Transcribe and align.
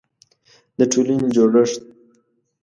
د 0.77 0.79
ټولنې 0.91 1.27
جوړښت 1.35 1.81